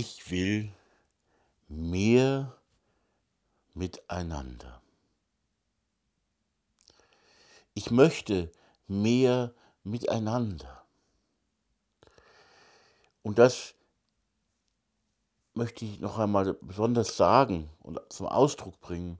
[0.00, 0.72] Ich will
[1.68, 2.56] mehr
[3.74, 4.80] miteinander.
[7.74, 8.50] Ich möchte
[8.86, 9.54] mehr
[9.84, 10.86] miteinander.
[13.22, 13.74] Und das
[15.52, 19.18] möchte ich noch einmal besonders sagen und zum Ausdruck bringen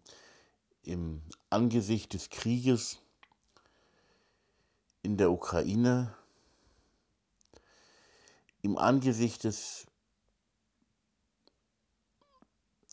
[0.80, 1.20] im
[1.50, 3.02] Angesicht des Krieges
[5.02, 6.16] in der Ukraine,
[8.62, 9.86] im Angesicht des,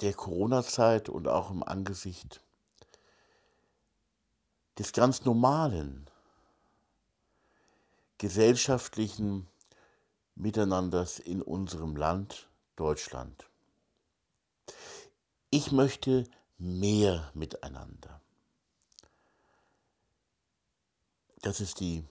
[0.01, 2.41] der Corona-Zeit und auch im Angesicht
[4.77, 6.09] des ganz normalen
[8.17, 9.47] gesellschaftlichen
[10.35, 13.49] Miteinanders in unserem Land Deutschland.
[15.49, 16.25] Ich möchte
[16.57, 18.21] mehr miteinander.
[21.41, 22.03] Das ist die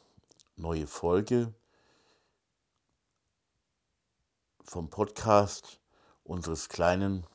[0.57, 1.53] neue Folge
[4.65, 5.81] vom Podcast
[6.25, 7.27] unseres kleinen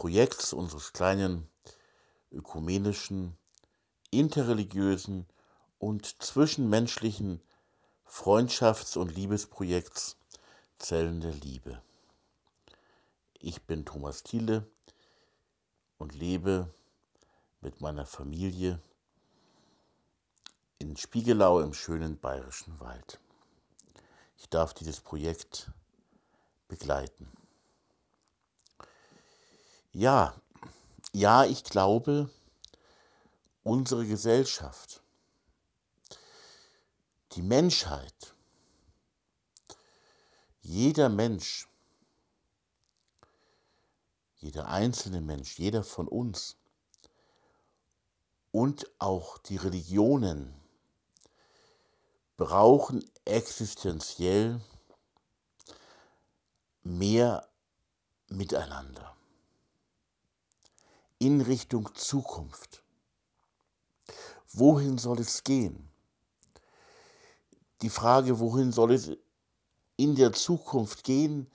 [0.00, 1.46] Projekts, unseres kleinen
[2.32, 3.36] ökumenischen,
[4.10, 5.26] interreligiösen
[5.78, 7.42] und zwischenmenschlichen
[8.08, 10.16] Freundschafts- und Liebesprojekts
[10.78, 11.82] Zellen der Liebe.
[13.40, 14.66] Ich bin Thomas Thiele
[15.98, 16.72] und lebe
[17.60, 18.80] mit meiner Familie
[20.78, 23.20] in Spiegelau im schönen bayerischen Wald.
[24.38, 25.70] Ich darf dieses Projekt
[26.68, 27.30] begleiten.
[29.92, 30.40] Ja,
[31.12, 32.30] ja, ich glaube,
[33.64, 35.02] unsere Gesellschaft,
[37.32, 38.34] die Menschheit,
[40.60, 41.68] jeder Mensch,
[44.36, 46.56] jeder einzelne Mensch, jeder von uns
[48.52, 50.54] und auch die Religionen
[52.36, 54.60] brauchen existenziell
[56.84, 57.48] mehr
[58.28, 59.16] Miteinander
[61.20, 62.82] in Richtung Zukunft.
[64.52, 65.88] Wohin soll es gehen?
[67.82, 69.10] Die Frage, wohin soll es
[69.96, 71.46] in der Zukunft gehen,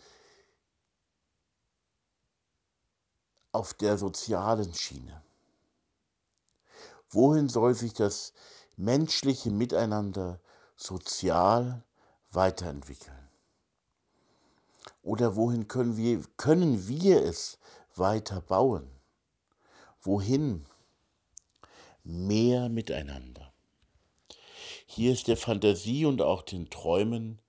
[3.51, 5.23] auf der sozialen Schiene?
[7.09, 8.33] Wohin soll sich das
[8.77, 10.39] menschliche Miteinander
[10.75, 11.83] sozial
[12.31, 13.29] weiterentwickeln?
[15.01, 17.57] Oder wohin können wir, können wir es
[17.95, 18.94] weiter bauen?
[20.05, 20.67] Wohin?
[22.03, 23.51] Mehr miteinander.
[24.85, 27.41] Hier ist der Fantasie und auch den Träumen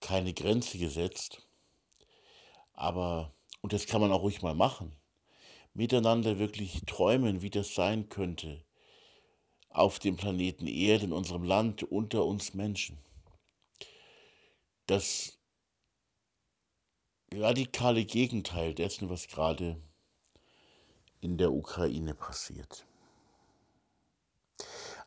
[0.00, 1.46] keine Grenze gesetzt.
[2.72, 4.90] Aber, und das kann man auch ruhig mal machen,
[5.72, 8.64] miteinander wirklich träumen, wie das sein könnte
[9.68, 12.98] auf dem Planeten Erde, in unserem Land, unter uns Menschen.
[14.86, 15.38] Das
[17.32, 19.80] radikale Gegenteil dessen, was gerade
[21.22, 22.84] in der Ukraine passiert.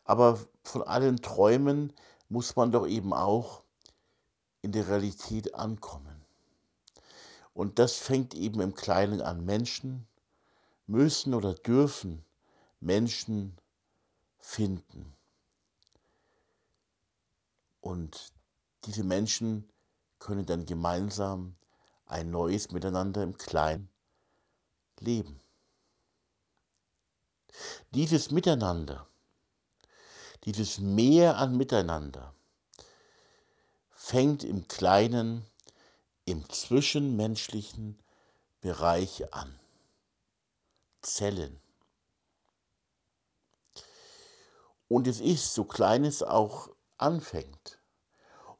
[0.05, 1.93] Aber von allen Träumen
[2.29, 3.63] muss man doch eben auch
[4.61, 6.25] in der Realität ankommen.
[7.53, 9.45] Und das fängt eben im Kleinen an.
[9.45, 10.07] Menschen
[10.87, 12.23] müssen oder dürfen
[12.79, 13.57] Menschen
[14.39, 15.13] finden.
[17.81, 18.31] Und
[18.85, 19.69] diese Menschen
[20.19, 21.55] können dann gemeinsam
[22.05, 23.89] ein neues Miteinander im Kleinen
[24.99, 25.41] leben.
[27.91, 29.07] Dieses Miteinander,
[30.43, 32.33] dieses Mehr an Miteinander,
[33.91, 35.45] fängt im kleinen,
[36.25, 37.99] im zwischenmenschlichen
[38.61, 39.59] Bereich an.
[41.01, 41.59] Zellen.
[44.87, 47.79] Und es ist, so klein es auch anfängt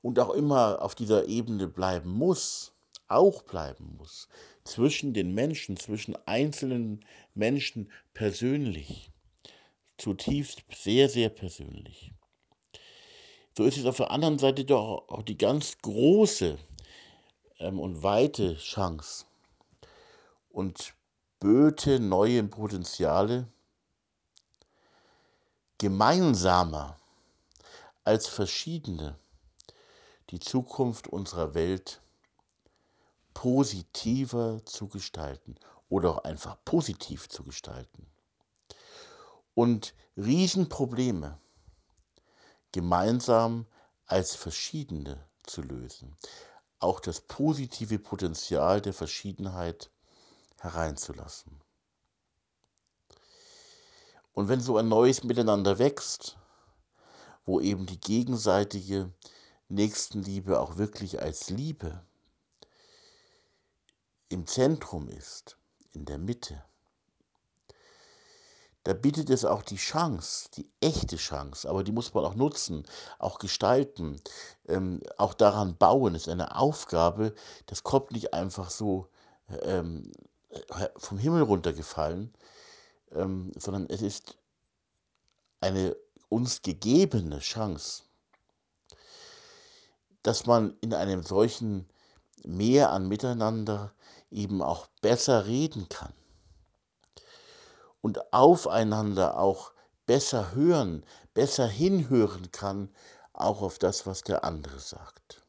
[0.01, 2.73] und auch immer auf dieser Ebene bleiben muss,
[3.07, 4.27] auch bleiben muss,
[4.65, 9.11] zwischen den Menschen, zwischen einzelnen Menschen persönlich,
[9.97, 12.11] zutiefst sehr, sehr persönlich.
[13.57, 16.57] So ist es auf der anderen Seite doch auch die ganz große
[17.59, 19.25] ähm, und weite Chance
[20.49, 20.93] und
[21.39, 23.47] böte neue Potenziale
[25.77, 26.97] gemeinsamer
[28.03, 29.17] als verschiedene
[30.31, 32.01] die Zukunft unserer Welt
[33.45, 35.53] positiver zu gestalten
[35.87, 38.07] oder auch einfach positiv zu gestalten.
[39.53, 41.37] Und Riesenprobleme
[42.71, 43.67] gemeinsam
[44.07, 46.17] als verschiedene zu lösen,
[46.79, 49.91] auch das positive Potenzial der Verschiedenheit
[50.59, 51.61] hereinzulassen.
[54.33, 56.35] Und wenn so ein neues Miteinander wächst,
[57.45, 59.13] wo eben die gegenseitige
[59.69, 62.03] Nächstenliebe auch wirklich als Liebe
[64.29, 65.57] im Zentrum ist,
[65.93, 66.63] in der Mitte,
[68.85, 72.85] da bietet es auch die Chance, die echte Chance, aber die muss man auch nutzen,
[73.17, 74.21] auch gestalten,
[74.67, 76.13] ähm, auch daran bauen.
[76.13, 77.33] Es ist eine Aufgabe,
[77.65, 79.09] das kommt nicht einfach so
[79.63, 80.11] ähm,
[80.49, 82.31] äh, vom Himmel runtergefallen,
[83.11, 84.37] ähm, sondern es ist
[85.61, 85.95] eine
[86.29, 88.03] uns gegebene Chance,
[90.21, 91.89] dass man in einem solchen
[92.43, 93.93] Meer an Miteinander
[94.29, 96.13] eben auch besser reden kann
[98.01, 99.71] und aufeinander auch
[100.05, 101.03] besser hören,
[101.33, 102.93] besser hinhören kann,
[103.33, 105.41] auch auf das, was der andere sagt.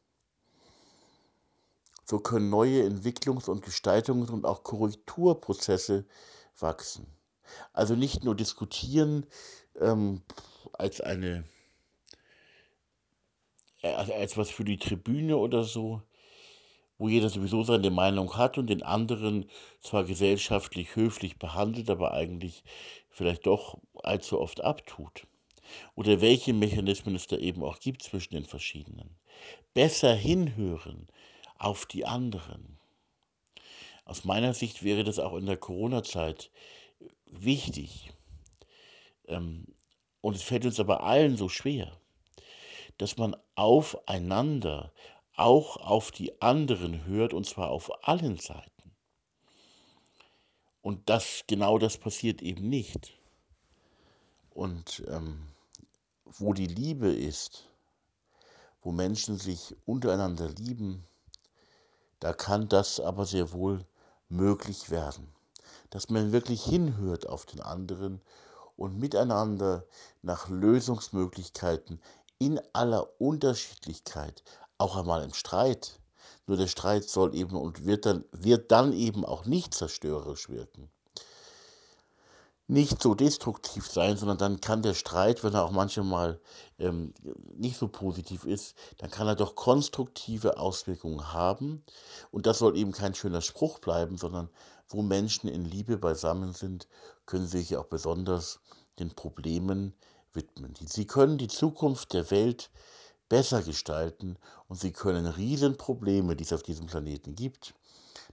[2.04, 6.06] So können neue Entwicklungs- und Gestaltungs- und auch Korrekturprozesse
[6.58, 7.06] wachsen.
[7.72, 9.26] Also nicht nur diskutieren
[9.78, 10.22] ähm,
[10.72, 11.44] als eine
[13.82, 16.02] äh, als was für die Tribüne oder so,
[16.98, 19.48] wo jeder sowieso seine Meinung hat und den anderen
[19.80, 22.64] zwar gesellschaftlich höflich behandelt, aber eigentlich
[23.10, 25.26] vielleicht doch allzu oft abtut.
[25.94, 29.16] Oder welche Mechanismen es da eben auch gibt zwischen den verschiedenen.
[29.74, 31.08] Besser hinhören
[31.58, 32.78] auf die anderen.
[34.04, 36.50] Aus meiner Sicht wäre das auch in der Corona-Zeit
[37.26, 38.10] wichtig.
[39.26, 39.66] Ähm,
[40.20, 41.92] und es fällt uns aber allen so schwer,
[42.98, 44.92] dass man aufeinander
[45.36, 48.70] auch auf die anderen hört, und zwar auf allen Seiten.
[50.82, 53.18] Und das, genau das passiert eben nicht.
[54.50, 55.48] Und ähm,
[56.24, 57.64] wo die Liebe ist,
[58.82, 61.04] wo Menschen sich untereinander lieben,
[62.20, 63.84] da kann das aber sehr wohl
[64.28, 65.32] möglich werden.
[65.90, 68.20] Dass man wirklich hinhört auf den anderen
[68.76, 69.84] und miteinander
[70.22, 72.00] nach Lösungsmöglichkeiten
[72.38, 74.42] in aller Unterschiedlichkeit
[74.78, 75.98] auch einmal im Streit.
[76.46, 80.90] Nur der Streit soll eben und wird dann, wird dann eben auch nicht zerstörerisch wirken.
[82.68, 86.40] Nicht so destruktiv sein, sondern dann kann der Streit, wenn er auch manchmal
[86.80, 87.14] ähm,
[87.54, 91.84] nicht so positiv ist, dann kann er doch konstruktive Auswirkungen haben.
[92.32, 94.50] Und das soll eben kein schöner Spruch bleiben, sondern
[94.88, 96.88] wo Menschen in Liebe beisammen sind,
[97.24, 98.60] können sie sich auch besonders
[98.98, 99.94] den Problemen
[100.32, 100.74] widmen.
[100.86, 102.70] Sie können die Zukunft der Welt
[103.28, 104.36] besser gestalten
[104.68, 107.74] und sie können Riesenprobleme, die es auf diesem Planeten gibt,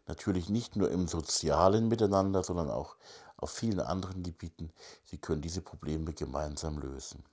[0.07, 2.95] natürlich nicht nur im sozialen Miteinander, sondern auch
[3.37, 4.71] auf vielen anderen Gebieten,
[5.03, 7.23] sie können diese Probleme gemeinsam lösen.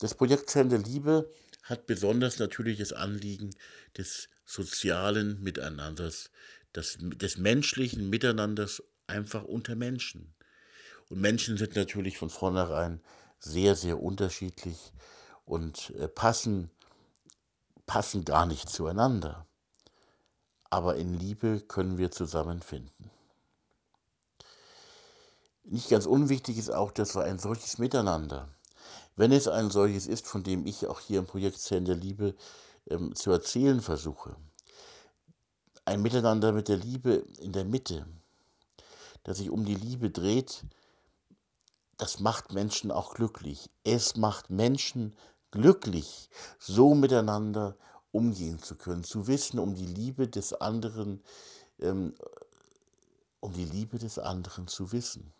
[0.00, 1.30] Das Projekt Zellen der Liebe
[1.64, 3.50] hat besonders natürlich das Anliegen
[3.96, 6.30] des sozialen Miteinanders,
[6.74, 10.34] des, des menschlichen Miteinanders einfach unter Menschen.
[11.08, 13.00] Und Menschen sind natürlich von vornherein
[13.38, 14.92] sehr, sehr unterschiedlich
[15.48, 16.70] und äh, passen,
[17.86, 19.46] passen gar nicht zueinander.
[20.70, 23.10] Aber in Liebe können wir zusammenfinden.
[25.64, 28.48] Nicht ganz unwichtig ist auch, dass wir ein solches Miteinander,
[29.16, 32.34] wenn es ein solches ist, von dem ich auch hier im Projekt Zellen der Liebe
[32.88, 34.36] ähm, zu erzählen versuche,
[35.84, 38.06] ein Miteinander mit der Liebe in der Mitte,
[39.24, 40.64] das sich um die Liebe dreht,
[41.96, 43.70] das macht Menschen auch glücklich.
[43.84, 45.14] Es macht Menschen
[45.50, 47.76] glücklich, so miteinander
[48.12, 51.22] umgehen zu können, zu wissen um die Liebe des anderen,
[51.80, 52.14] ähm,
[53.40, 55.32] um die Liebe des anderen zu wissen.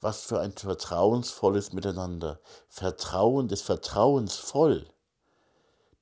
[0.00, 4.86] Was für ein vertrauensvolles Miteinander, Vertrauen des Vertrauensvoll,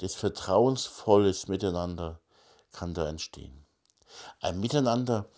[0.00, 2.20] des Vertrauensvolles Miteinander
[2.72, 3.64] kann da entstehen.
[4.40, 5.28] Ein Miteinander,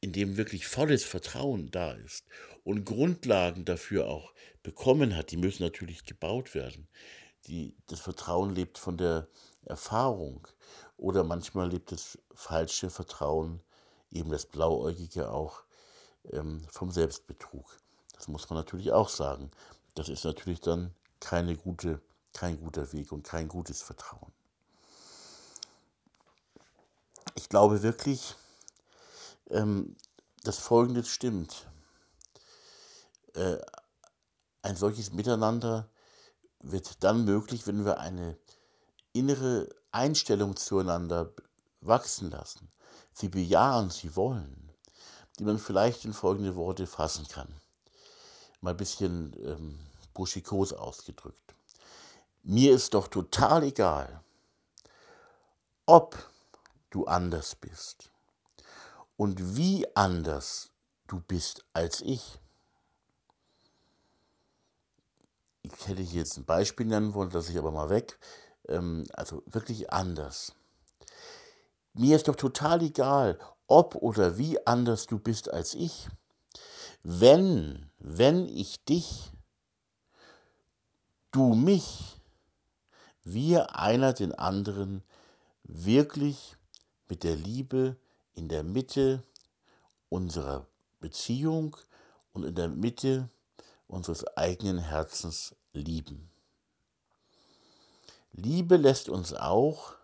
[0.00, 2.24] in dem wirklich volles Vertrauen da ist
[2.64, 6.88] und Grundlagen dafür auch bekommen hat, die müssen natürlich gebaut werden.
[7.46, 9.28] Die, das Vertrauen lebt von der
[9.64, 10.46] Erfahrung
[10.96, 13.62] oder manchmal lebt das falsche Vertrauen,
[14.10, 15.62] eben das Blauäugige auch,
[16.32, 17.78] ähm, vom Selbstbetrug.
[18.14, 19.50] Das muss man natürlich auch sagen.
[19.94, 22.00] Das ist natürlich dann keine gute,
[22.32, 24.32] kein guter Weg und kein gutes Vertrauen.
[27.34, 28.34] Ich glaube wirklich,
[29.50, 29.96] ähm,
[30.44, 31.66] dass Folgendes stimmt.
[33.34, 33.58] Äh,
[34.62, 35.88] ein solches Miteinander
[36.60, 38.36] wird dann möglich, wenn wir eine
[39.12, 41.32] innere Einstellung zueinander
[41.80, 42.70] wachsen lassen,
[43.12, 44.72] sie bejahen, sie wollen,
[45.38, 47.60] die man vielleicht in folgende Worte fassen kann.
[48.60, 49.78] Mal ein bisschen ähm,
[50.14, 51.54] buschikos ausgedrückt.
[52.42, 54.22] Mir ist doch total egal,
[55.86, 56.18] ob
[56.90, 58.10] du anders bist
[59.18, 60.70] und wie anders
[61.08, 62.40] du bist als ich.
[65.72, 68.18] ich hätte hier jetzt ein Beispiel nennen wollen, das ich aber mal weg.
[68.68, 70.54] Ähm, also wirklich anders.
[71.94, 76.08] mir ist doch total egal, ob oder wie anders du bist als ich.
[77.02, 79.32] Wenn, wenn ich dich,
[81.30, 82.20] du mich,
[83.22, 85.02] wir einer den anderen
[85.64, 86.56] wirklich
[87.08, 87.96] mit der Liebe
[88.38, 89.24] in der Mitte
[90.08, 90.68] unserer
[91.00, 91.76] Beziehung
[92.32, 93.28] und in der Mitte
[93.88, 96.30] unseres eigenen Herzens lieben.
[98.30, 99.94] Liebe lässt uns auch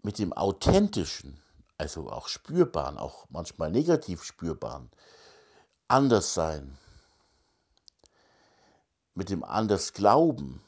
[0.00, 1.42] mit dem Authentischen,
[1.76, 4.90] also auch spürbaren, auch manchmal negativ spürbaren,
[5.88, 6.78] anders sein,
[9.14, 10.62] mit dem anders Glauben.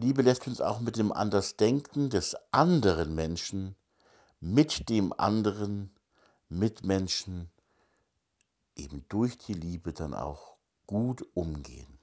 [0.00, 3.74] Liebe lässt uns auch mit dem Andersdenken des anderen Menschen,
[4.38, 5.90] mit dem anderen
[6.48, 7.50] Mitmenschen
[8.76, 10.54] eben durch die Liebe dann auch
[10.86, 11.98] gut umgehen.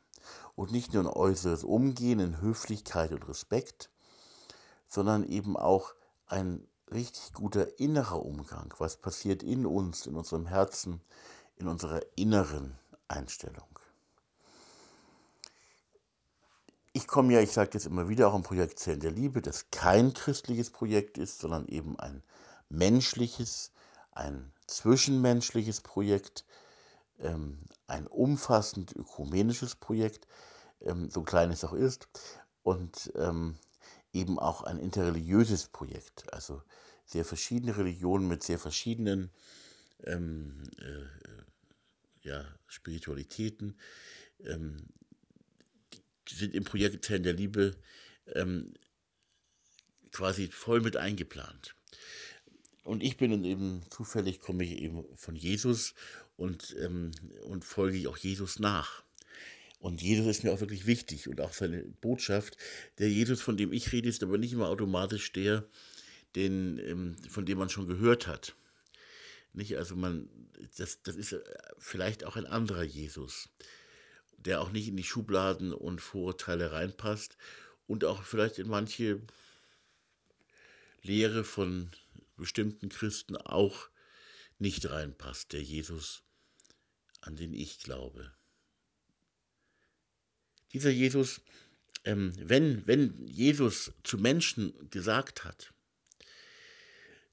[0.56, 3.90] Und nicht nur ein äußeres Umgehen in Höflichkeit und Respekt,
[4.90, 5.94] sondern eben auch
[6.26, 8.74] ein richtig guter innerer Umgang.
[8.78, 11.00] Was passiert in uns, in unserem Herzen,
[11.56, 13.75] in unserer inneren Einstellung.
[16.98, 19.70] Ich komme ja, ich sage jetzt immer wieder, auch im Projekt Zellen der Liebe, das
[19.70, 22.24] kein christliches Projekt ist, sondern eben ein
[22.70, 23.74] menschliches,
[24.14, 26.46] ein zwischenmenschliches Projekt,
[27.20, 30.26] ähm, ein umfassend ökumenisches Projekt,
[30.80, 32.08] ähm, so klein es auch ist,
[32.64, 33.58] und ähm,
[34.14, 36.62] eben auch ein interreligiöses Projekt, also
[37.04, 39.32] sehr verschiedene Religionen mit sehr verschiedenen
[40.06, 43.78] ähm, äh, ja, Spiritualitäten
[44.40, 44.78] ähm,
[46.30, 47.76] sind im Projekt der Liebe
[48.34, 48.74] ähm,
[50.12, 51.76] quasi voll mit eingeplant.
[52.84, 55.94] Und ich bin eben zufällig, komme ich eben von Jesus
[56.38, 57.12] und, ähm,
[57.44, 59.04] und folge ich auch Jesus nach.
[59.80, 62.58] Und Jesus ist mir auch wirklich wichtig und auch seine Botschaft.
[62.98, 65.68] Der Jesus, von dem ich rede, ist aber nicht immer automatisch der,
[66.36, 68.56] den, ähm, von dem man schon gehört hat.
[69.54, 70.30] Nicht, also man,
[70.78, 71.36] das, das ist
[71.78, 73.50] vielleicht auch ein anderer Jesus,
[74.38, 77.38] der auch nicht in die Schubladen und Vorurteile reinpasst
[77.88, 79.22] und auch vielleicht in manche
[81.02, 81.92] Lehre von
[82.38, 83.90] bestimmten Christen auch
[84.58, 86.24] nicht reinpasst, der Jesus,
[87.22, 88.34] an den ich glaube.
[90.74, 91.42] Dieser Jesus,
[92.04, 95.74] ähm, wenn, wenn Jesus zu Menschen gesagt hat,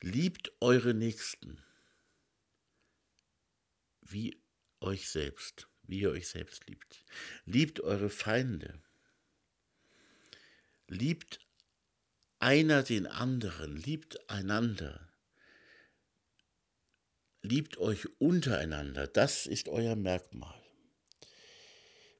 [0.01, 1.63] liebt eure Nächsten
[4.01, 4.41] wie
[4.81, 7.05] euch selbst, wie ihr euch selbst liebt.
[7.45, 8.81] Liebt eure Feinde.
[10.89, 11.39] Liebt
[12.39, 15.13] einer den anderen, liebt einander.
[17.43, 20.59] Liebt euch untereinander, das ist euer Merkmal,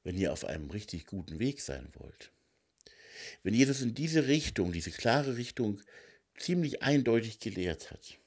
[0.03, 2.31] wenn ihr auf einem richtig guten Weg sein wollt.
[3.41, 5.81] Wenn Jesus in diese Richtung, diese klare Richtung
[6.37, 8.19] ziemlich eindeutig gelehrt hat,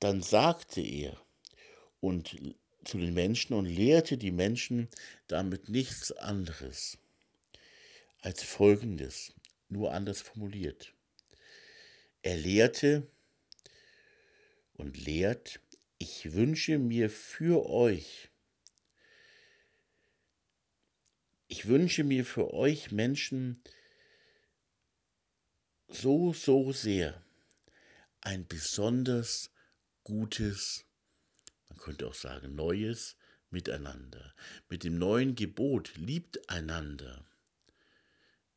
[0.00, 1.20] dann sagte er
[2.00, 2.34] und
[2.86, 4.88] zu den Menschen und lehrte die Menschen
[5.26, 6.98] damit nichts anderes
[8.20, 9.32] als Folgendes
[9.68, 10.92] nur anders formuliert.
[12.22, 13.06] Er lehrte
[14.74, 15.60] und lehrt,
[15.98, 18.30] ich wünsche mir für euch,
[21.48, 23.62] ich wünsche mir für euch Menschen
[25.88, 27.22] so, so sehr
[28.20, 29.50] ein besonders
[30.02, 30.85] gutes,
[31.68, 33.16] man könnte auch sagen neues
[33.50, 34.34] Miteinander.
[34.68, 37.24] Mit dem neuen Gebot liebt einander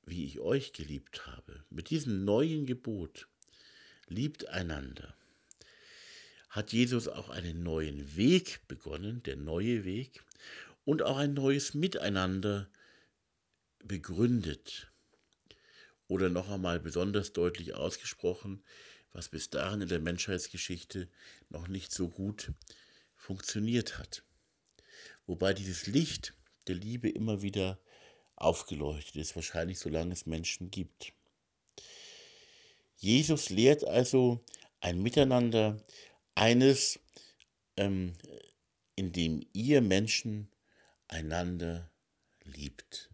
[0.09, 3.27] wie ich euch geliebt habe, mit diesem neuen Gebot,
[4.07, 5.15] liebt einander,
[6.49, 10.23] hat Jesus auch einen neuen Weg begonnen, der neue Weg,
[10.83, 12.67] und auch ein neues Miteinander
[13.83, 14.91] begründet.
[16.07, 18.63] Oder noch einmal besonders deutlich ausgesprochen,
[19.13, 21.07] was bis dahin in der Menschheitsgeschichte
[21.49, 22.51] noch nicht so gut
[23.19, 24.23] funktioniert hat.
[25.27, 26.33] Wobei dieses Licht
[26.67, 27.77] der Liebe immer wieder
[28.35, 31.13] aufgeleuchtet ist, wahrscheinlich solange es Menschen gibt.
[32.95, 34.43] Jesus lehrt also
[34.79, 35.83] ein Miteinander,
[36.35, 36.99] eines,
[37.75, 38.13] ähm,
[38.95, 40.49] in dem ihr Menschen
[41.07, 41.91] einander
[42.43, 43.09] liebt.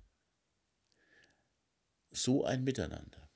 [2.11, 3.29] So ein Miteinander.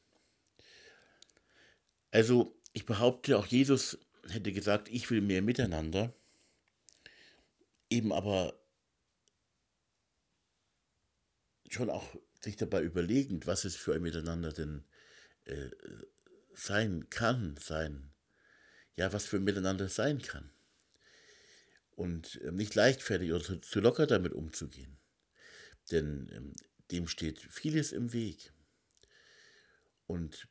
[2.11, 3.97] Also ich behaupte, auch Jesus
[4.29, 6.13] hätte gesagt, ich will mehr Miteinander,
[7.89, 8.59] eben aber
[11.69, 14.83] schon auch sich dabei überlegend, was es für ein Miteinander denn
[15.45, 15.69] äh,
[16.53, 18.11] sein kann, sein,
[18.95, 20.51] ja, was für ein Miteinander sein kann.
[21.91, 24.97] Und äh, nicht leichtfertig oder zu, zu, locker damit umzugehen.
[25.91, 26.53] Denn ähm,
[26.91, 28.53] dem steht vieles im Weg.
[30.07, 30.47] Und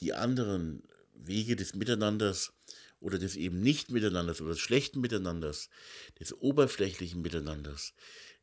[0.00, 2.52] die anderen Wege des Miteinanders
[3.00, 5.68] oder des eben nicht Miteinanders oder des schlechten Miteinanders,
[6.20, 7.94] des oberflächlichen Miteinanders,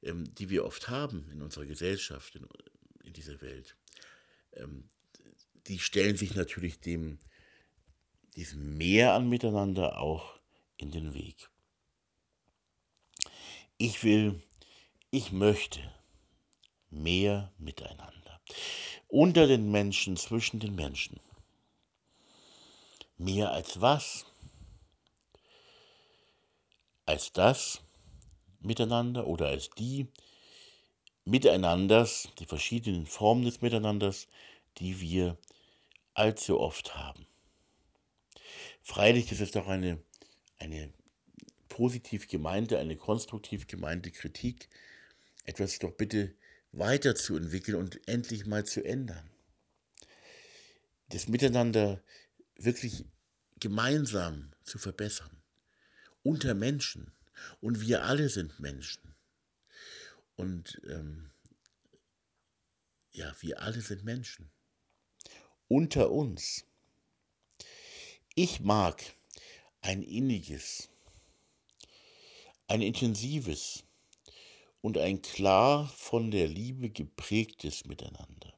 [0.01, 2.47] ähm, die wir oft haben in unserer Gesellschaft, in,
[3.03, 3.75] in dieser Welt,
[4.53, 4.89] ähm,
[5.67, 7.19] die stellen sich natürlich dem,
[8.35, 10.39] diesem Mehr an Miteinander auch
[10.77, 11.49] in den Weg.
[13.77, 14.41] Ich will,
[15.09, 15.79] ich möchte
[16.89, 18.41] mehr Miteinander.
[19.07, 21.19] Unter den Menschen, zwischen den Menschen.
[23.17, 24.25] Mehr als was?
[27.11, 27.81] Als das
[28.61, 30.07] Miteinander oder als die
[31.25, 34.29] Miteinanders, die verschiedenen Formen des Miteinanders,
[34.77, 35.37] die wir
[36.13, 37.27] allzu oft haben.
[38.81, 40.01] Freilich ist es doch eine,
[40.57, 40.89] eine
[41.67, 44.69] positiv gemeinte, eine konstruktiv gemeinte Kritik,
[45.43, 46.33] etwas doch bitte
[46.71, 49.29] weiterzuentwickeln und endlich mal zu ändern.
[51.09, 52.01] Das Miteinander
[52.55, 53.03] wirklich
[53.59, 55.40] gemeinsam zu verbessern.
[56.23, 57.11] Unter Menschen.
[57.59, 59.15] Und wir alle sind Menschen.
[60.35, 61.31] Und ähm,
[63.11, 64.51] ja, wir alle sind Menschen.
[65.67, 66.65] Unter uns.
[68.35, 69.01] Ich mag
[69.81, 70.89] ein inniges,
[72.67, 73.83] ein intensives
[74.81, 78.53] und ein klar von der Liebe geprägtes Miteinander.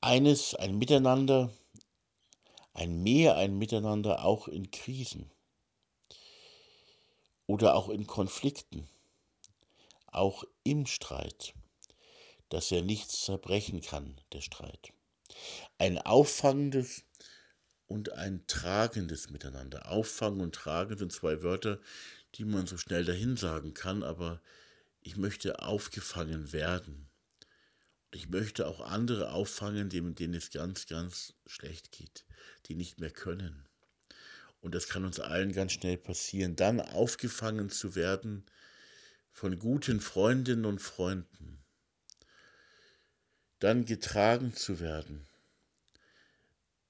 [0.00, 1.52] Eines, ein Miteinander,
[2.78, 5.32] ein Mehr, ein Miteinander auch in Krisen
[7.46, 8.88] oder auch in Konflikten,
[10.06, 11.54] auch im Streit,
[12.50, 14.92] dass er nichts zerbrechen kann, der Streit.
[15.78, 17.02] Ein auffangendes
[17.88, 19.90] und ein tragendes Miteinander.
[19.90, 21.80] Auffangen und tragen sind zwei Wörter,
[22.36, 24.40] die man so schnell dahin sagen kann, aber
[25.00, 27.07] ich möchte aufgefangen werden.
[28.10, 32.24] Ich möchte auch andere auffangen, denen es ganz, ganz schlecht geht,
[32.66, 33.66] die nicht mehr können.
[34.60, 38.44] Und das kann uns allen ganz schnell passieren, dann aufgefangen zu werden
[39.30, 41.62] von guten Freundinnen und Freunden,
[43.60, 45.26] dann getragen zu werden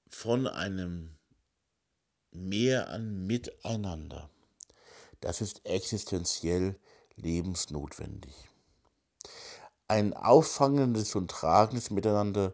[0.07, 1.15] von einem
[2.31, 4.29] Mehr an Miteinander.
[5.19, 6.79] Das ist existenziell
[7.15, 8.48] lebensnotwendig.
[9.89, 12.53] Ein auffangendes und tragendes Miteinander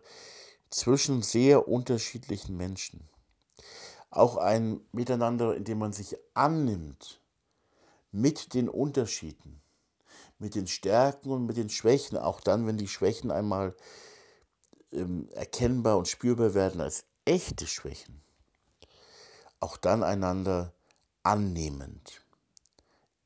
[0.70, 3.10] zwischen sehr unterschiedlichen Menschen.
[4.10, 7.22] Auch ein Miteinander, in dem man sich annimmt
[8.14, 9.62] mit den Unterschieden,
[10.40, 13.76] mit den Stärken und mit den Schwächen, auch dann, wenn die Schwächen einmal
[14.94, 18.22] ähm, erkennbar und spürbar werden als echte Schwächen,
[19.60, 20.74] auch dann einander
[21.24, 22.22] annehmend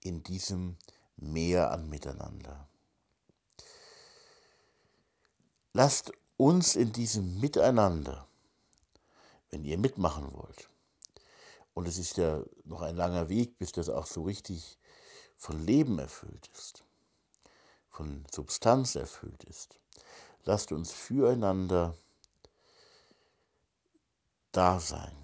[0.02, 0.78] in diesem
[1.18, 2.69] Meer an Miteinander.
[5.82, 8.28] Lasst uns in diesem Miteinander,
[9.50, 10.68] wenn ihr mitmachen wollt,
[11.74, 14.78] und es ist ja noch ein langer Weg, bis das auch so richtig
[15.38, 16.84] von Leben erfüllt ist,
[17.88, 19.80] von Substanz erfüllt ist,
[20.44, 21.96] lasst uns füreinander
[24.52, 25.16] da sein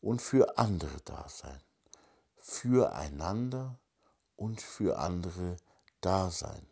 [0.00, 1.60] und für andere da sein
[2.34, 3.78] füreinander
[4.34, 5.58] und für andere
[6.00, 6.67] da sein.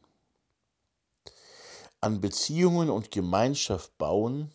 [2.00, 4.52] An Beziehungen und Gemeinschaft bauen,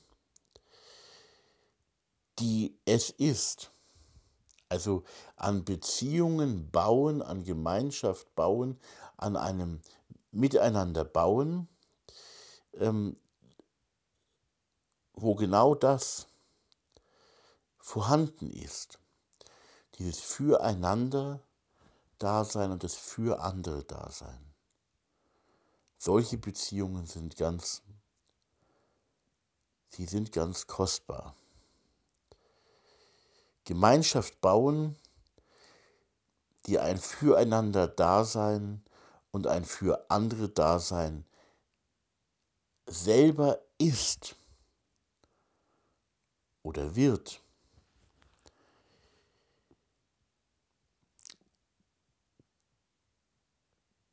[2.40, 3.72] die es ist.
[4.70, 5.04] Also
[5.36, 8.80] an Beziehungen bauen, an Gemeinschaft bauen,
[9.18, 9.82] an einem
[10.32, 11.68] Miteinander bauen,
[12.74, 13.18] ähm,
[15.14, 16.28] wo genau das
[17.78, 19.02] vorhanden ist
[20.02, 21.42] dieses Füreinander
[22.18, 24.51] Dasein und das Für andere Dasein.
[26.04, 27.84] Solche Beziehungen sind ganz,
[29.90, 31.36] sie sind ganz kostbar.
[33.66, 34.96] Gemeinschaft bauen,
[36.66, 38.84] die ein Füreinander Dasein
[39.30, 41.24] und ein für andere Dasein
[42.88, 44.36] selber ist
[46.64, 47.44] oder wird.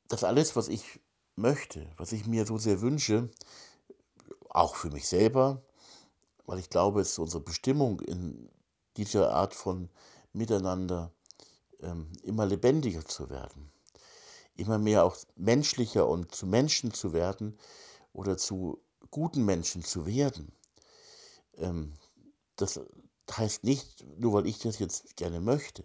[0.09, 1.01] das alles, was ich
[1.39, 3.31] möchte, was ich mir so sehr wünsche,
[4.49, 5.63] auch für mich selber,
[6.47, 8.51] weil ich glaube, es ist unsere Bestimmung in
[8.97, 9.91] dieser Art von
[10.33, 11.13] Miteinander
[11.81, 13.73] ähm, immer lebendiger zu werden,
[14.55, 17.59] immer mehr auch menschlicher und zu Menschen zu werden
[18.13, 20.53] oder zu guten Menschen zu werden.
[21.57, 21.95] Ähm,
[22.57, 22.81] das
[23.31, 25.85] heißt nicht, nur weil ich das jetzt gerne möchte,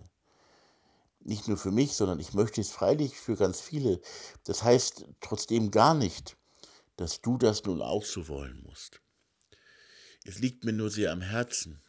[1.26, 4.02] nicht nur für mich, sondern ich möchte es freilich für ganz viele.
[4.44, 6.38] Das heißt trotzdem gar nicht,
[6.98, 9.02] dass du das nun auch so wollen musst.
[10.26, 11.82] es liegt mir nur sehr am Herzen.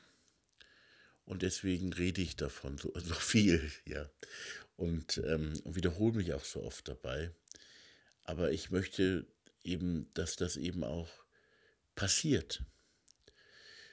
[1.24, 4.10] Und deswegen rede ich davon so, so viel, ja.
[4.76, 7.32] Und, ähm, und wiederhole mich auch so oft dabei.
[8.24, 9.26] Aber ich möchte
[9.62, 11.08] eben, dass das eben auch
[11.94, 12.62] passiert.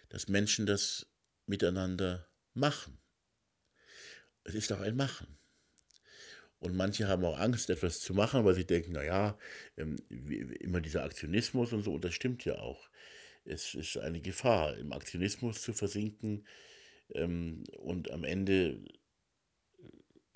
[0.10, 1.08] Dass Menschen das
[1.46, 2.98] miteinander machen.
[4.44, 5.38] Es ist auch ein Machen.
[6.60, 9.38] Und manche haben auch Angst, etwas zu machen, weil sie denken, naja,
[9.78, 9.96] ähm,
[10.60, 12.88] immer dieser Aktionismus und so, und das stimmt ja auch.
[13.46, 16.46] Es ist eine Gefahr, im Aktionismus zu versinken
[17.16, 18.84] ähm, und am Ende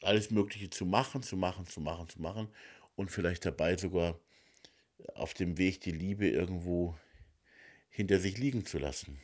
[0.01, 2.49] alles Mögliche zu machen, zu machen, zu machen, zu machen
[2.95, 4.19] und vielleicht dabei sogar
[5.13, 6.97] auf dem Weg die Liebe irgendwo
[7.89, 9.19] hinter sich liegen zu lassen.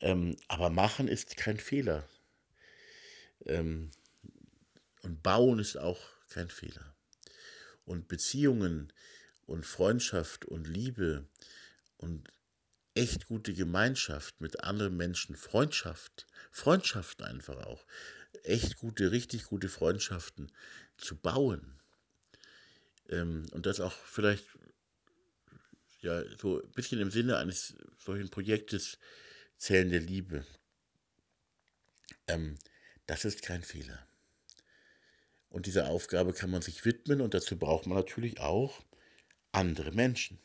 [0.00, 2.08] Ähm, aber machen ist kein Fehler.
[3.48, 3.90] Ähm,
[5.02, 6.94] und bauen ist auch kein Fehler.
[7.84, 8.92] Und Beziehungen
[9.46, 11.26] und Freundschaft und Liebe
[11.96, 12.30] und
[12.94, 17.86] echt gute Gemeinschaft mit anderen Menschen, Freundschaft, Freundschaften einfach auch,
[18.42, 20.52] echt gute, richtig gute Freundschaften
[20.96, 21.78] zu bauen.
[23.08, 24.44] Ähm, und das auch vielleicht
[26.00, 28.98] ja so ein bisschen im Sinne eines solchen Projektes
[29.56, 30.44] zählende Liebe.
[32.26, 32.58] Ähm,
[33.08, 34.06] das ist kein Fehler.
[35.48, 38.84] Und dieser Aufgabe kann man sich widmen und dazu braucht man natürlich auch
[39.50, 40.38] andere Menschen.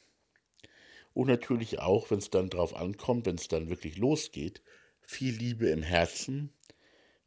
[1.13, 4.62] Und natürlich auch, wenn es dann drauf ankommt, wenn es dann wirklich losgeht,
[5.02, 6.54] viel Liebe im Herzen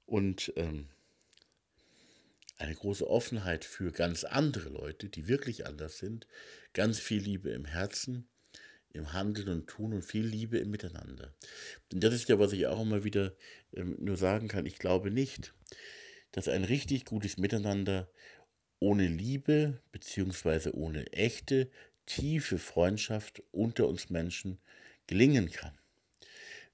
[0.06, 0.88] und ähm,
[2.56, 6.26] eine große Offenheit für ganz andere Leute, die wirklich anders sind,
[6.72, 8.26] ganz viel Liebe im Herzen,
[8.96, 11.34] im Handeln und Tun und viel Liebe im Miteinander.
[11.92, 13.32] Und das ist ja, was ich auch immer wieder
[13.74, 15.54] ähm, nur sagen kann, ich glaube nicht,
[16.32, 18.08] dass ein richtig gutes Miteinander
[18.78, 20.70] ohne Liebe bzw.
[20.70, 21.70] ohne echte,
[22.06, 24.58] tiefe Freundschaft unter uns Menschen
[25.06, 25.76] gelingen kann.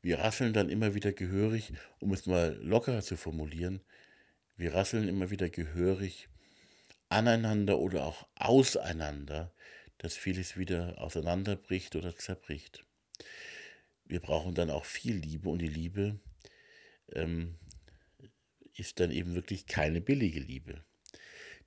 [0.02, 3.80] Wir rasseln dann immer wieder gehörig, um es mal lockerer zu formulieren,
[4.56, 6.28] wir rasseln immer wieder gehörig
[7.08, 9.52] aneinander oder auch auseinander,
[10.03, 12.85] dass vieles wieder auseinanderbricht oder zerbricht.
[14.05, 16.19] Wir brauchen dann auch viel Liebe und die Liebe
[17.12, 17.57] ähm,
[18.75, 20.85] ist dann eben wirklich keine billige Liebe.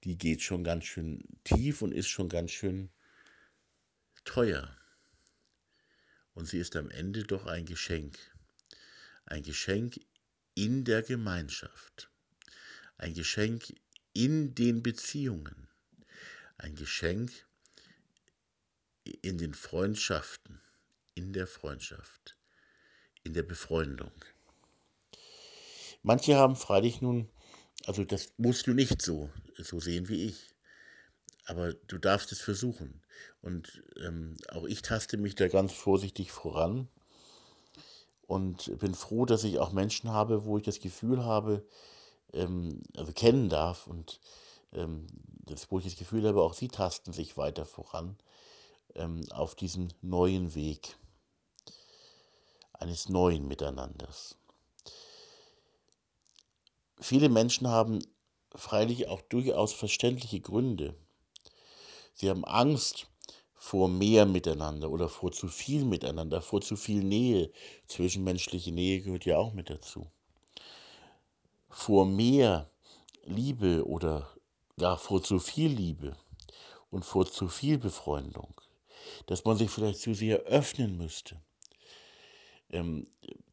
[0.04, 2.90] Die geht schon ganz schön tief und ist schon ganz schön
[4.26, 4.78] teuer.
[6.34, 8.20] Und sie ist am Ende doch ein Geschenk.
[9.24, 9.98] Ein Geschenk
[10.56, 12.12] in der Gemeinschaft.
[12.98, 13.74] Ein Geschenk
[14.12, 15.70] in den Beziehungen.
[16.58, 17.32] Ein Geschenk
[19.22, 20.62] in den Freundschaften.
[21.14, 22.38] In der Freundschaft.
[23.24, 24.12] In der Befreundung.
[26.04, 27.30] Manche haben freilich nun,
[27.86, 30.50] also das musst du nicht so, so sehen wie ich.
[31.46, 33.02] Aber du darfst es versuchen.
[33.42, 36.88] Und ähm, auch ich taste mich da ganz vorsichtig voran
[38.28, 41.66] und bin froh, dass ich auch Menschen habe, wo ich das Gefühl habe,
[42.34, 44.20] ähm, also kennen darf und
[44.74, 45.06] ähm,
[45.46, 48.18] das, wo ich das Gefühl habe, auch sie tasten sich weiter voran
[48.94, 50.98] ähm, auf diesem neuen Weg
[52.74, 54.38] eines neuen Miteinanders.
[57.00, 58.00] Viele Menschen haben
[58.54, 60.96] freilich auch durchaus verständliche Gründe.
[62.14, 63.08] Sie haben Angst
[63.54, 67.52] vor mehr Miteinander oder vor zu viel Miteinander, vor zu viel Nähe.
[67.88, 70.08] Zwischenmenschliche Nähe gehört ja auch mit dazu.
[71.70, 72.70] Vor mehr
[73.24, 74.30] Liebe oder
[74.78, 76.16] gar vor zu viel Liebe
[76.92, 78.54] und vor zu viel Befreundung.
[79.28, 81.42] Dass man sich vielleicht zu sehr öffnen müsste.
[82.70, 83.08] Ähm,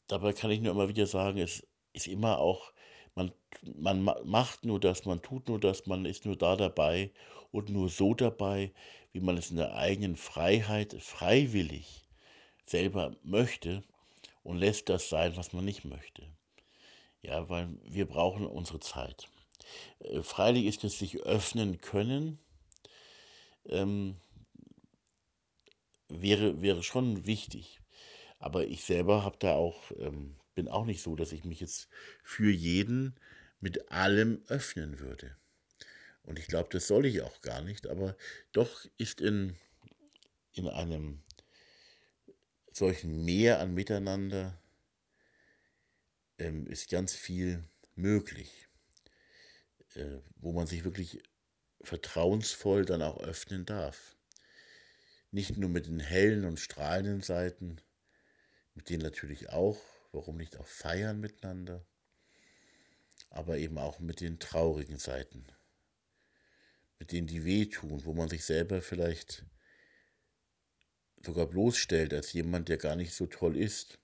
[0.07, 2.73] dabei kann ich nur immer wieder sagen, es ist immer auch
[3.15, 7.11] man, man macht nur das, man tut nur das, man ist nur da dabei
[7.51, 8.73] und nur so dabei,
[9.13, 12.07] wie man es in der eigenen Freiheit freiwillig
[12.67, 13.83] selber möchte
[14.43, 16.27] und lässt das sein, was man nicht möchte.
[17.21, 19.29] Ja, weil wir brauchen unsere Zeit.
[20.01, 22.39] Äh, freilich ist es sich öffnen können,
[23.69, 24.17] ähm,
[26.21, 27.81] wäre, wäre schon wichtig.
[28.39, 31.89] Aber ich selber habe da auch ähm, bin auch nicht so, dass ich mich jetzt
[32.23, 33.15] für jeden
[33.61, 35.37] mit allem öffnen würde.
[36.25, 38.17] Und ich glaube, das soll ich auch gar nicht, aber
[38.53, 39.57] doch ist in,
[40.53, 41.23] in einem
[42.73, 44.59] solchen Meer an Miteinander
[46.39, 48.69] ähm, ist ganz viel möglich,
[49.95, 51.23] äh, wo man sich wirklich
[51.81, 54.17] vertrauensvoll dann auch öffnen darf.
[55.33, 57.81] Nicht nur mit den hellen und strahlenden Seiten,
[58.75, 59.81] mit denen natürlich auch,
[60.13, 61.85] warum nicht auch feiern miteinander,
[63.31, 65.47] aber eben auch mit den traurigen Seiten,
[66.99, 69.47] mit denen die wehtun, wo man sich selber vielleicht
[71.25, 73.99] sogar bloßstellt als jemand, der gar nicht so toll ist,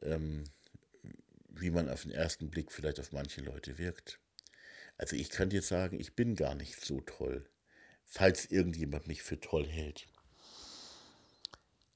[0.00, 0.42] ähm,
[1.50, 4.18] wie man auf den ersten Blick vielleicht auf manche Leute wirkt.
[4.96, 7.48] Also ich kann dir sagen, ich bin gar nicht so toll,
[8.04, 10.08] falls irgendjemand mich für toll hält.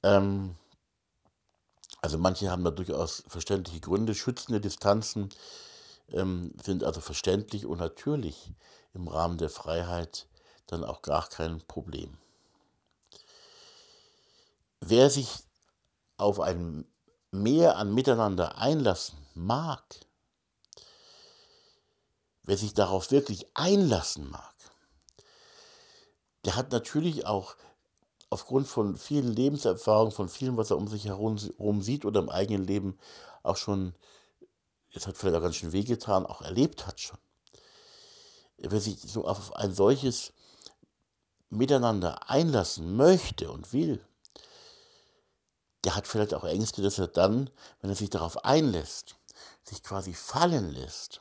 [0.07, 0.55] Ähm,
[2.01, 4.15] also manche haben da durchaus verständliche Gründe.
[4.15, 5.31] Schützende Distanzen
[6.09, 8.53] ähm, sind also verständlich und natürlich
[8.95, 10.29] im Rahmen der Freiheit
[10.67, 12.17] dann auch gar kein Problem.
[14.81, 15.29] Wer sich
[16.17, 16.87] auf ein
[17.33, 19.83] Mehr an Miteinander einlassen mag,
[22.45, 24.55] wer sich darauf wirklich einlassen mag,
[26.45, 27.57] der hat natürlich auch
[28.31, 32.67] aufgrund von vielen Lebenserfahrungen, von vielem, was er um sich herum sieht oder im eigenen
[32.67, 32.99] Leben
[33.43, 33.95] auch schon,
[34.91, 37.19] jetzt hat vielleicht auch ganz schön wehgetan, auch erlebt hat schon.
[38.59, 40.33] Wer sich so auf ein solches
[41.51, 44.05] Miteinander einlassen möchte und will,
[45.85, 49.15] der hat vielleicht auch Ängste, dass er dann, wenn er sich darauf einlässt,
[49.63, 51.21] sich quasi fallen lässt,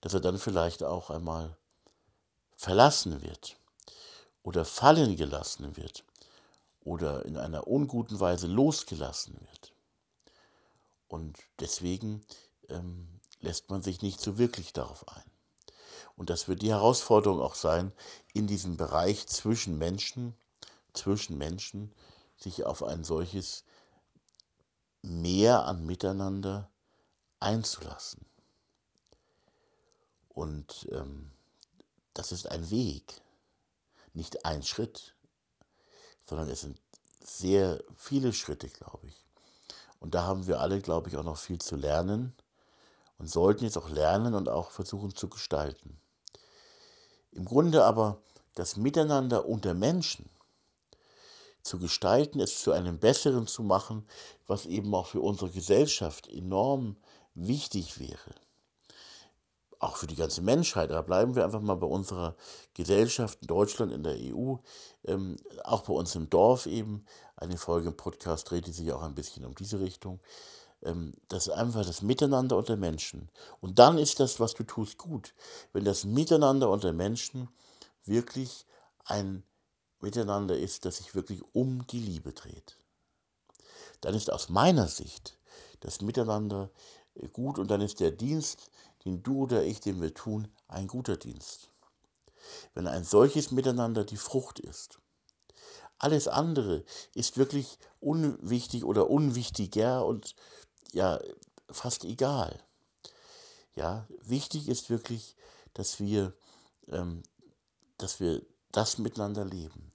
[0.00, 1.56] dass er dann vielleicht auch einmal
[2.56, 3.59] verlassen wird
[4.42, 6.04] oder fallen gelassen wird
[6.82, 9.72] oder in einer unguten Weise losgelassen wird.
[11.08, 12.24] Und deswegen
[12.68, 15.30] ähm, lässt man sich nicht so wirklich darauf ein.
[16.16, 17.92] Und das wird die Herausforderung auch sein,
[18.32, 20.34] in diesem Bereich zwischen Menschen,
[20.92, 21.92] zwischen Menschen,
[22.36, 23.64] sich auf ein solches
[25.02, 26.70] Mehr an Miteinander
[27.38, 28.24] einzulassen.
[30.28, 31.32] Und ähm,
[32.14, 33.22] das ist ein Weg
[34.14, 35.14] nicht ein Schritt,
[36.26, 36.80] sondern es sind
[37.22, 39.24] sehr viele Schritte, glaube ich.
[39.98, 42.34] Und da haben wir alle, glaube ich, auch noch viel zu lernen
[43.18, 46.00] und sollten jetzt auch lernen und auch versuchen zu gestalten.
[47.32, 48.22] Im Grunde aber
[48.54, 50.28] das Miteinander unter Menschen
[51.62, 54.06] zu gestalten, es zu einem besseren zu machen,
[54.46, 56.96] was eben auch für unsere Gesellschaft enorm
[57.34, 58.34] wichtig wäre
[59.80, 62.36] auch für die ganze Menschheit, da bleiben wir einfach mal bei unserer
[62.74, 64.56] Gesellschaft in Deutschland, in der EU,
[65.04, 67.06] ähm, auch bei uns im Dorf eben.
[67.34, 70.20] Eine Folge im Podcast dreht sich auch ein bisschen um diese Richtung.
[70.82, 73.30] Ähm, das ist einfach das Miteinander unter Menschen.
[73.62, 75.34] Und dann ist das, was du tust, gut.
[75.72, 77.48] Wenn das Miteinander unter Menschen
[78.04, 78.66] wirklich
[79.06, 79.42] ein
[80.00, 82.76] Miteinander ist, das sich wirklich um die Liebe dreht.
[84.02, 85.38] Dann ist aus meiner Sicht
[85.80, 86.70] das Miteinander
[87.28, 88.70] gut und dann ist der Dienst,
[89.04, 91.70] den du oder ich, den wir tun, ein guter Dienst.
[92.74, 95.00] Wenn ein solches Miteinander die Frucht ist.
[95.98, 100.34] Alles andere ist wirklich unwichtig oder unwichtiger und
[100.92, 101.20] ja,
[101.70, 102.58] fast egal.
[103.74, 105.36] Ja, wichtig ist wirklich,
[105.74, 106.34] dass wir,
[106.88, 107.22] ähm,
[107.98, 109.92] dass wir das miteinander leben.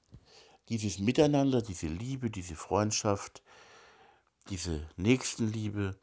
[0.69, 3.43] Dieses Miteinander, diese Liebe, diese Freundschaft,
[4.49, 5.95] diese Nächstenliebe,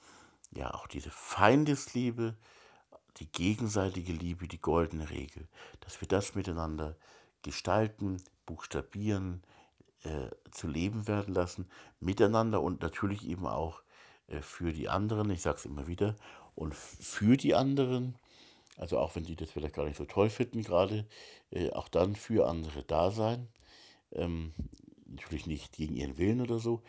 [0.54, 2.36] ja auch diese Feindesliebe,
[3.18, 5.46] die gegenseitige Liebe, die goldene Regel,
[5.80, 6.96] dass wir das miteinander
[7.42, 9.42] gestalten, buchstabieren,
[10.04, 11.68] äh, zu leben werden lassen,
[12.00, 13.82] miteinander und natürlich eben auch
[14.28, 16.16] äh, für die anderen, ich sage es immer wieder,
[16.54, 18.16] und für die anderen,
[18.76, 21.06] also auch wenn die das vielleicht gar nicht so toll finden gerade,
[21.50, 23.48] äh, auch dann für andere da sein,
[24.12, 24.54] ähm,
[25.06, 26.82] natürlich nicht gegen ihren Willen oder so,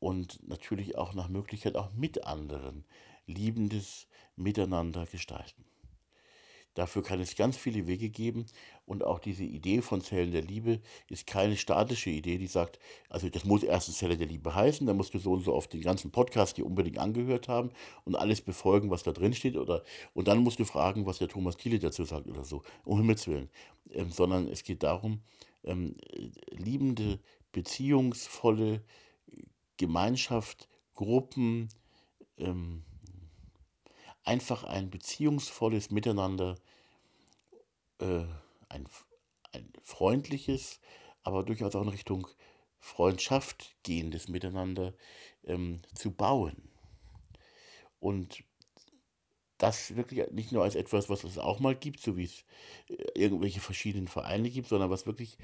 [0.00, 2.84] und natürlich auch nach Möglichkeit auch mit anderen
[3.26, 5.64] liebendes Miteinander gestalten.
[6.74, 8.46] Dafür kann es ganz viele Wege geben
[8.86, 13.28] und auch diese Idee von Zellen der Liebe ist keine statische Idee, die sagt, also
[13.28, 15.80] das muss erstens Zelle der Liebe heißen, dann musst du so und so auf den
[15.80, 17.70] ganzen Podcast hier unbedingt angehört haben
[18.04, 19.82] und alles befolgen, was da drin steht oder
[20.14, 23.26] und dann musst du fragen, was der Thomas Thiele dazu sagt oder so, um Himmels
[23.26, 23.50] Willen.
[23.90, 25.22] Ähm, sondern es geht darum,
[25.64, 25.96] ähm,
[26.50, 27.18] liebende,
[27.50, 28.84] beziehungsvolle
[29.80, 31.70] Gemeinschaft, Gruppen,
[32.36, 32.84] ähm,
[34.24, 36.56] einfach ein beziehungsvolles Miteinander,
[37.98, 38.24] äh,
[38.68, 38.86] ein,
[39.52, 40.80] ein freundliches,
[41.22, 42.28] aber durchaus auch in Richtung
[42.78, 44.92] Freundschaft gehendes Miteinander
[45.44, 46.68] ähm, zu bauen.
[48.00, 48.44] Und
[49.56, 52.44] das wirklich nicht nur als etwas, was es auch mal gibt, so wie es
[52.88, 55.38] äh, irgendwelche verschiedenen Vereine gibt, sondern was wirklich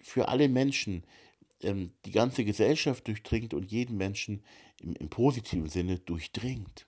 [0.00, 1.04] für alle Menschen
[1.62, 4.42] ähm, die ganze Gesellschaft durchdringt und jeden Menschen
[4.80, 6.86] im, im positiven Sinne durchdringt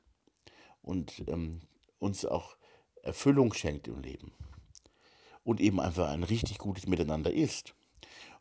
[0.82, 1.60] und ähm,
[1.98, 2.56] uns auch
[3.02, 4.32] Erfüllung schenkt im Leben.
[5.44, 7.74] Und eben einfach ein richtig gutes Miteinander ist.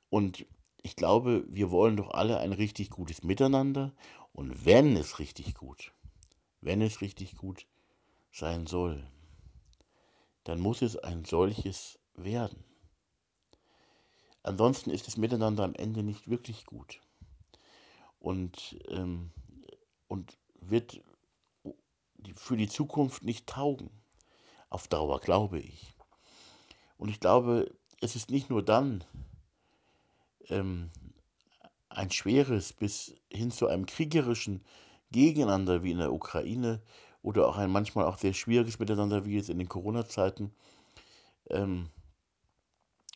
[0.10, 0.46] Und
[0.84, 3.94] ich glaube, wir wollen doch alle ein richtig gutes Miteinander.
[4.34, 5.94] Und wenn es richtig gut,
[6.60, 7.66] wenn es richtig gut
[8.32, 9.08] sein soll,
[10.44, 12.67] dann muss es ein solches werden.
[14.48, 17.02] Ansonsten ist das Miteinander am Ende nicht wirklich gut.
[18.20, 19.32] und, ähm,
[20.08, 21.02] und wird
[22.36, 23.90] für die Zukunft nicht taugen.
[24.70, 25.94] Auf Dauer, glaube ich.
[26.98, 29.04] Und ich glaube, es ist nicht nur dann
[30.50, 30.92] ähm,
[31.90, 34.64] ein schweres bis hin zu einem kriegerischen
[35.12, 36.82] Gegeneinander wie in der Ukraine
[37.22, 40.54] oder auch ein manchmal auch sehr schwieriges Miteinander wie jetzt in den Corona-Zeiten
[41.50, 41.90] ähm,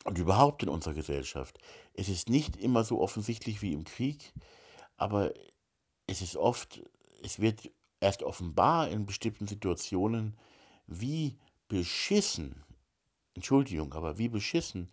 [0.04, 1.58] und überhaupt in unserer Gesellschaft.
[1.94, 4.32] Es ist nicht immer so offensichtlich wie im Krieg,
[4.96, 5.32] aber
[6.06, 6.82] es ist oft,
[7.22, 10.36] es wird erst offenbar in bestimmten Situationen,
[10.86, 11.38] wie
[11.68, 12.64] beschissen,
[13.34, 14.90] Entschuldigung, aber wie beschissen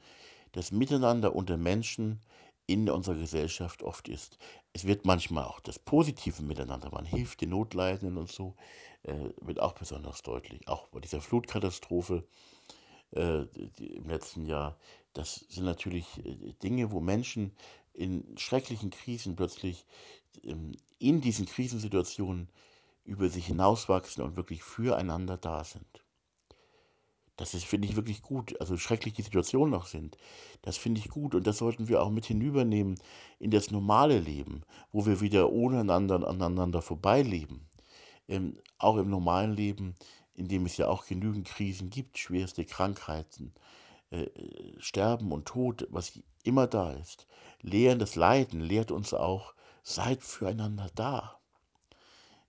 [0.52, 2.22] das Miteinander unter Menschen
[2.68, 4.38] in unserer Gesellschaft oft ist.
[4.74, 8.56] Es wird manchmal auch das positive Miteinander, man hilft den Notleidenden und so,
[9.04, 10.68] äh, wird auch besonders deutlich.
[10.68, 12.28] Auch bei dieser Flutkatastrophe
[13.12, 13.42] äh,
[13.80, 14.78] im letzten Jahr,
[15.20, 17.52] das sind natürlich äh, Dinge, wo Menschen
[17.94, 19.86] in schrecklichen Krisen plötzlich
[20.44, 22.48] ähm, in diesen Krisensituationen
[23.04, 26.06] über sich hinauswachsen und wirklich füreinander da sind.
[27.36, 28.60] Das ist, finde ich, wirklich gut.
[28.62, 30.18] Also schrecklich die Situationen noch sind.
[30.62, 32.98] Das finde ich gut und das sollten wir auch mit hinübernehmen
[33.40, 37.68] in das normale Leben, wo wir wieder ohne einander aneinander vorbeileben.
[38.30, 39.96] Ähm, auch im normalen Leben,
[40.34, 43.54] in dem es ja auch genügend Krisen gibt, schwerste Krankheiten,
[44.12, 44.28] äh,
[44.80, 47.28] Sterben und Tod, was immer da ist.
[47.62, 51.40] Lehren das Leiden lehrt uns auch, seid füreinander da.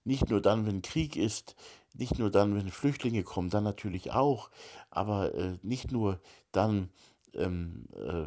[0.05, 1.57] Nicht nur dann, wenn Krieg ist,
[1.95, 4.51] nicht nur dann, wenn Flüchtlinge kommen, dann natürlich auch,
[4.91, 6.21] aber äh, nicht nur
[6.53, 6.91] dann,
[7.35, 8.25] ähm, äh,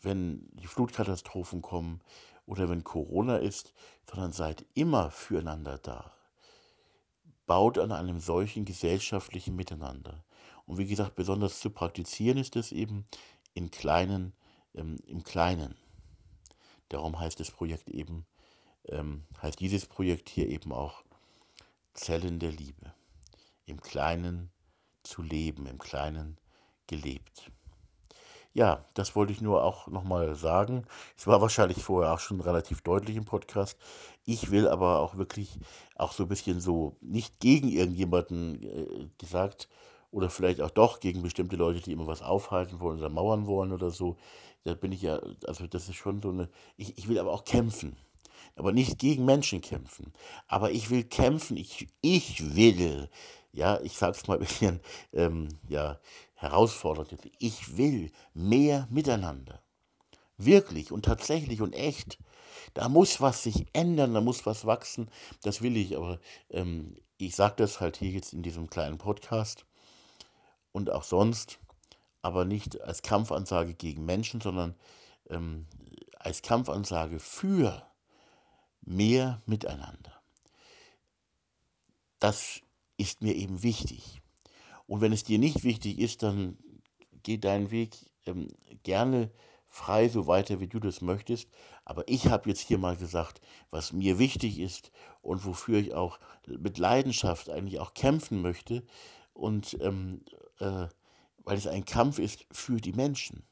[0.00, 2.00] wenn die Flutkatastrophen kommen
[2.46, 3.72] oder wenn Corona ist,
[4.08, 6.12] sondern seid immer füreinander da.
[7.46, 10.24] Baut an einem solchen gesellschaftlichen Miteinander.
[10.66, 13.06] Und wie gesagt, besonders zu praktizieren ist es eben
[13.52, 14.32] in kleinen,
[14.74, 15.76] ähm, im Kleinen.
[16.88, 18.26] Darum heißt das Projekt eben
[18.88, 21.02] ähm, heißt dieses Projekt hier eben auch
[21.94, 22.92] Zellen der Liebe.
[23.66, 24.50] Im Kleinen
[25.02, 26.38] zu leben, im Kleinen
[26.86, 27.50] gelebt.
[28.52, 30.86] Ja, das wollte ich nur auch nochmal sagen.
[31.16, 33.78] Es war wahrscheinlich vorher auch schon relativ deutlich im Podcast.
[34.24, 35.58] Ich will aber auch wirklich
[35.96, 39.68] auch so ein bisschen so nicht gegen irgendjemanden äh, gesagt
[40.14, 43.72] oder vielleicht auch doch gegen bestimmte Leute, die immer was aufhalten wollen oder mauern wollen
[43.72, 44.16] oder so.
[44.64, 47.44] Da bin ich ja, also das ist schon so eine, ich, ich will aber auch
[47.44, 47.96] kämpfen
[48.56, 50.12] aber nicht gegen Menschen kämpfen.
[50.46, 53.08] Aber ich will kämpfen, ich, ich will,
[53.52, 54.80] ja, ich sag's mal ein bisschen,
[55.12, 55.98] ähm, ja,
[56.34, 59.62] herausfordernd, ich will mehr miteinander.
[60.36, 62.18] Wirklich und tatsächlich und echt.
[62.74, 65.08] Da muss was sich ändern, da muss was wachsen,
[65.42, 66.18] das will ich, aber
[66.50, 69.64] ähm, ich sage das halt hier jetzt in diesem kleinen Podcast
[70.74, 71.60] und auch sonst,
[72.20, 74.74] aber nicht als Kampfansage gegen Menschen, sondern
[75.30, 75.66] ähm,
[76.18, 77.86] als Kampfansage für
[78.82, 80.20] mehr miteinander.
[82.18, 82.60] Das
[82.96, 84.20] ist mir eben wichtig.
[84.86, 86.58] Und wenn es dir nicht wichtig ist, dann
[87.22, 87.94] geh deinen Weg
[88.26, 88.48] ähm,
[88.82, 89.30] gerne
[89.68, 91.48] frei so weiter, wie du das möchtest.
[91.84, 94.90] Aber ich habe jetzt hier mal gesagt, was mir wichtig ist
[95.22, 98.82] und wofür ich auch mit Leidenschaft eigentlich auch kämpfen möchte.
[99.34, 100.22] Und ähm,
[100.60, 100.86] äh,
[101.44, 103.42] weil es ein Kampf ist für die Menschen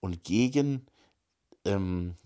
[0.00, 0.86] und gegen
[1.64, 2.16] ähm,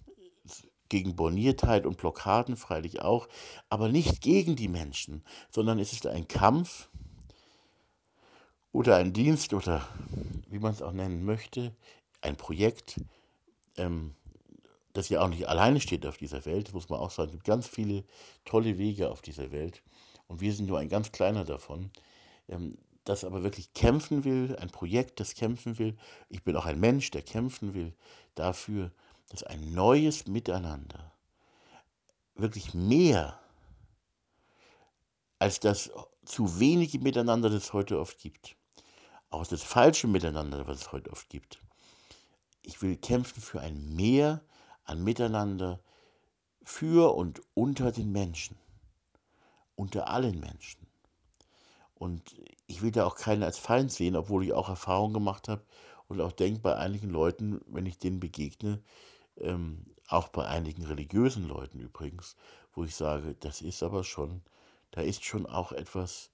[0.88, 3.26] gegen Borniertheit und Blockaden freilich auch,
[3.70, 6.90] aber nicht gegen die Menschen, sondern es ist ein Kampf
[8.72, 9.88] oder ein Dienst oder
[10.50, 11.74] wie man es auch nennen möchte,
[12.20, 13.00] ein Projekt,
[13.78, 14.14] ähm,
[14.92, 17.30] das ja auch nicht alleine steht auf dieser Welt, muss man auch sagen.
[17.30, 18.04] Es gibt ganz viele
[18.44, 19.82] tolle Wege auf dieser Welt
[20.28, 21.90] und wir sind nur ein ganz kleiner davon.
[22.48, 25.96] Ähm, das aber wirklich kämpfen will, ein Projekt, das kämpfen will.
[26.28, 27.94] Ich bin auch ein Mensch, der kämpfen will
[28.34, 28.92] dafür,
[29.28, 31.12] dass ein neues Miteinander
[32.34, 33.38] wirklich mehr
[35.38, 35.90] als das
[36.24, 38.56] zu wenige Miteinander, das es heute oft gibt,
[39.30, 41.60] auch das falsche Miteinander, was es heute oft gibt.
[42.62, 44.44] Ich will kämpfen für ein Mehr
[44.84, 45.80] an Miteinander
[46.62, 48.56] für und unter den Menschen,
[49.74, 50.86] unter allen Menschen.
[52.02, 52.34] Und
[52.66, 55.62] ich will da auch keinen als Feind sehen, obwohl ich auch Erfahrungen gemacht habe
[56.08, 58.82] und auch denke bei einigen Leuten, wenn ich denen begegne,
[59.36, 62.34] ähm, auch bei einigen religiösen Leuten übrigens,
[62.74, 64.42] wo ich sage, das ist aber schon,
[64.90, 66.32] da ist schon auch etwas,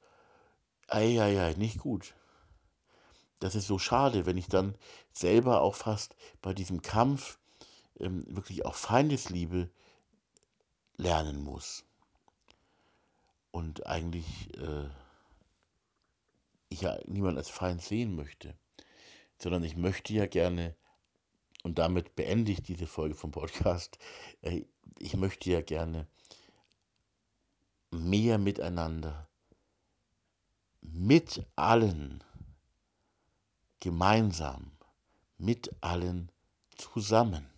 [0.87, 2.15] ei, nicht gut.
[3.39, 4.75] Das ist so schade, wenn ich dann
[5.13, 7.39] selber auch fast bei diesem Kampf
[8.01, 9.69] ähm, wirklich auch Feindesliebe
[10.97, 11.85] lernen muss.
[13.51, 14.89] Und eigentlich äh,
[16.69, 18.57] ich ja niemand als Feind sehen möchte,
[19.39, 20.77] sondern ich möchte ja gerne,
[21.63, 23.99] und damit beende ich diese Folge vom Podcast,
[24.43, 24.65] äh,
[24.99, 26.07] ich möchte ja gerne
[27.91, 29.29] mehr miteinander,
[30.81, 32.23] mit allen,
[33.81, 34.73] gemeinsam,
[35.37, 36.31] mit allen
[36.77, 37.51] zusammen.